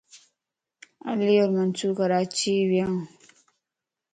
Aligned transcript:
علي 1.09 1.35
اور 1.41 1.51
منصور 1.57 1.91
ڪراچي 1.99 2.55
ويان 2.69 2.93